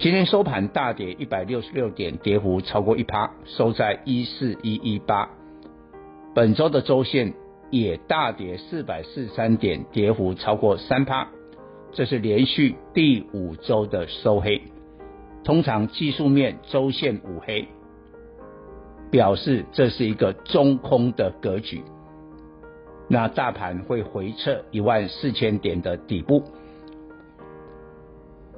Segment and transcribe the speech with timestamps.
[0.00, 5.28] 今天收盘大跌一百六十六点，跌幅超过一趴，收在一四一一八。
[6.36, 7.34] 本周的周线
[7.72, 11.26] 也大跌四百四三点，跌幅超过三趴，
[11.90, 14.62] 这是连续第五周的收黑。
[15.42, 17.66] 通常技术面周线五黑，
[19.10, 21.82] 表示这是一个中空的格局。
[23.08, 26.44] 那大盘会回撤一万四千点的底部，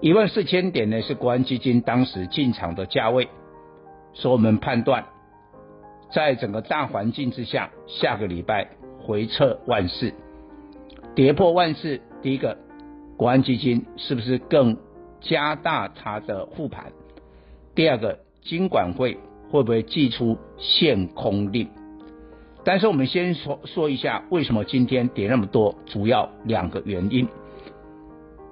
[0.00, 3.28] 一万四千点呢是国安基金当时进场的价位，
[4.12, 5.04] 所以我们判断，
[6.12, 8.68] 在整个大环境之下，下个礼拜
[9.00, 10.14] 回撤万事，
[11.16, 12.56] 跌破万事，第一个，
[13.16, 14.76] 国安基金是不是更
[15.20, 16.92] 加大它的护盘？
[17.74, 19.18] 第二个，金管会
[19.50, 21.68] 会不会祭出限空令？
[22.64, 27.26] 但是我们先说说一下为什么今天跌那么多，主要两个原因。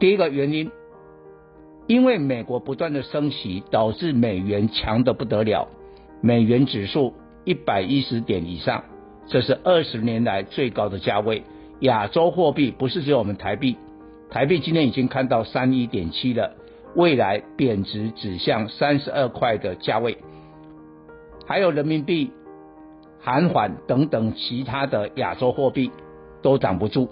[0.00, 0.70] 第一个原因，
[1.88, 5.66] 因为美国不断的升息，导致美元强得不得了，
[6.20, 8.84] 美元指数一百一十点以上，
[9.26, 11.42] 这是二十年来最高的价位。
[11.80, 13.76] 亚洲货币不是只有我们台币，
[14.30, 16.54] 台币今天已经看到三一点七了，
[16.94, 20.18] 未来贬值指向三十二块的价位，
[21.46, 22.30] 还有人民币。
[23.20, 25.90] 韩元等等其他的亚洲货币
[26.40, 27.08] 都挡不住，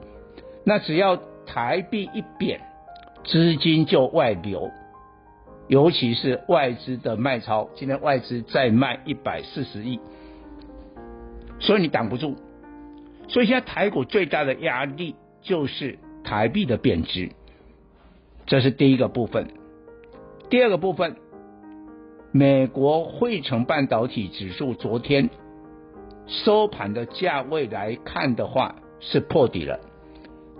[0.64, 2.60] 那只要台币一贬，
[3.26, 4.70] 资金就外流，
[5.69, 10.00] 尤其是外资的卖超，今天外资再卖一百四十亿，
[11.59, 12.37] 所以你挡不住，
[13.28, 17.31] 所以现在台股最大的压力就是台币的贬值，
[18.47, 19.48] 这是第一个部分。
[20.48, 21.16] 第二个部分，
[22.32, 25.28] 美国汇成半导体指数昨天。
[26.28, 29.78] 收盘的价位来看的话，是破底了，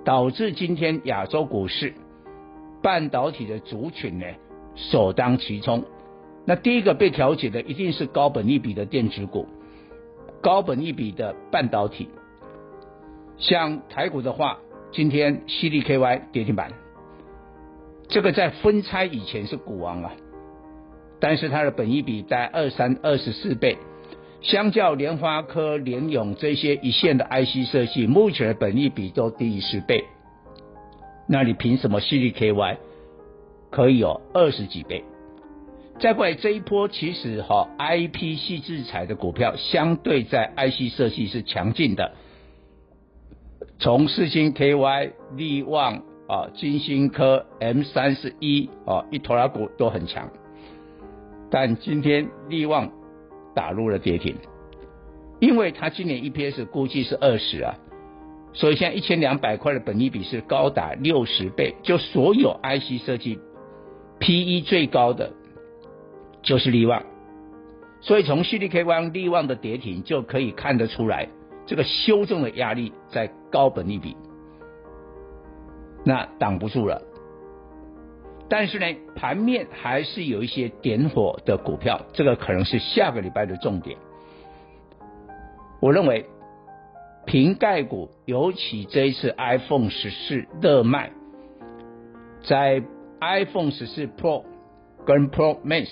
[0.04, 1.93] 导致今天亚洲股市
[2.82, 4.26] 半导体的族群呢
[4.75, 5.84] 首当其冲。
[6.44, 9.47] 那第一个被调节的一定是高本益比的电子股，
[10.41, 12.09] 高本益比的半导体。
[13.38, 14.59] 像台股的话，
[14.92, 16.72] 今天 CDKY 跌停板，
[18.09, 20.12] 这个在分拆以前是股王啊，
[21.19, 23.76] 但是它的本益比在二三二十四倍。
[24.42, 30.04] 相较联发科、联咏这些一线的 IC 设计，目前的本益比都低于十倍。
[31.26, 32.76] 那你凭什么 CDKY
[33.70, 35.04] 可以有二十几倍？
[35.98, 42.12] 再过来这一波，其实哈 IP 系制裁的股票相对在 IC 设计是强劲的，
[43.78, 50.31] 从四星 KY、力旺啊、金星科、M 三十一啊一拖拉股都很强，
[51.50, 52.91] 但今天力旺。
[53.54, 54.36] 打入了跌停，
[55.41, 57.75] 因为它今年 EPS 估计是二十啊，
[58.56, 63.39] 所以现在一千两百块的本益比是高达六十倍，就所有 IC 设计
[64.19, 65.34] PE 最高的
[66.43, 67.05] 就是力旺，
[68.00, 71.28] 所以从 CDKY 力旺的跌停就可以看得出来，
[71.66, 74.16] 这个修正的压力在高本益比，
[76.03, 77.03] 那挡不住了。
[78.49, 83.99] 但是呢，盘面还是有一些点火的股票，这个可能是下个礼拜的重点。
[85.83, 86.25] 我认为，
[87.27, 91.11] 瓶盖股，尤其这一次 iPhone 十四热卖，
[92.45, 92.83] 在
[93.21, 94.45] iPhone 十四 Pro
[95.05, 95.89] 跟 Pro Max，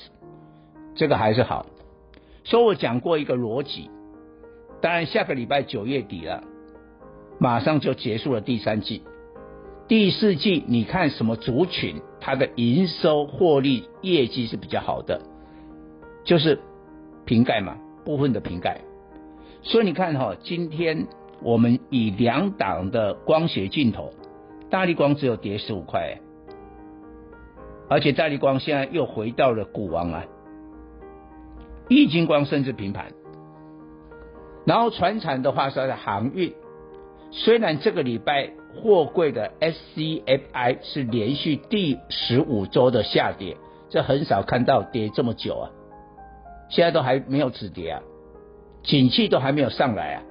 [0.94, 1.66] 这个还是好。
[2.44, 3.90] 所以我讲过一个逻辑，
[4.80, 6.44] 当然下个礼拜九月底了，
[7.40, 9.02] 马上就结束了第三季。
[9.88, 15.20] 第四季，你看什么族群，它的营收、获利、业绩是比较好的，
[16.22, 16.60] 就是
[17.24, 18.80] 瓶盖嘛，部分的瓶盖。
[19.62, 21.06] 所以你看哈，今天
[21.40, 24.10] 我们以两档的光学镜头，
[24.70, 26.18] 大力光只有跌十五块，
[27.88, 30.24] 而且大力光现在又回到了股王啊。
[31.88, 33.12] 玉晶光甚至平盘。
[34.64, 36.54] 然后传产的话是它的航运，
[37.30, 43.58] 虽然这个礼拜货柜的 SCFI 是连续第十五周的下跌，
[43.90, 45.70] 这很少看到跌这么久啊，
[46.70, 48.02] 现在都还没有止跌啊，
[48.82, 50.22] 景气都还没有上来啊，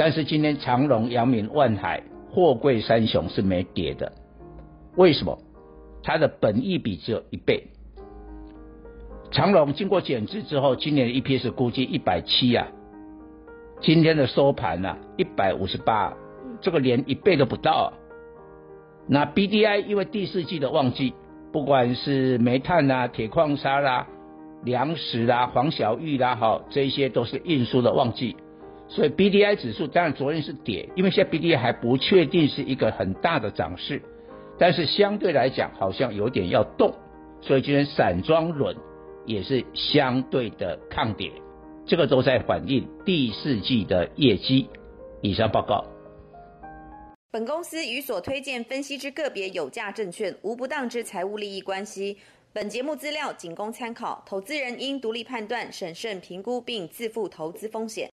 [0.00, 4.12] 但是今天长荣、阳明、万海货柜三雄是没跌的，
[4.96, 5.38] 为什么？
[6.02, 7.66] 它的本益比只有一倍。
[9.30, 12.68] 长荣经过减资之后，今年的 EPS 估计一百七啊。
[13.82, 16.14] 今天的收盘呢，一百五十八，
[16.62, 17.92] 这个连一倍都不到。
[19.06, 21.12] 那 BDI 因为第四季的旺季，
[21.52, 24.06] 不管是煤炭啦、铁矿砂啦、
[24.64, 28.36] 粮食啦、黄小玉啦，哈，这些都是运输的旺季，
[28.90, 34.02] 所以 BDI 指数当然昨天是跌，因为现在 BDI 还不确定是一个很大的涨势，
[34.58, 36.92] 但是相对来讲好像有点要动，
[37.40, 38.76] 所以今天散装轮
[39.26, 41.30] 也是相对的抗跌。
[41.86, 44.68] 这个都在反映第四季的业绩。
[45.22, 45.84] 以上报告。
[47.32, 52.16] 本公司与所推荐分析之个别有价证券无不当之财务利益关系。
[52.52, 58.08] 本节目资料仅供参考，投资人应独立判断、审慎评估并自负投资风险。